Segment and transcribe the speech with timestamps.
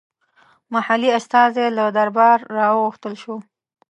[0.73, 3.35] محلي استازی له درباره راوغوښتل شو.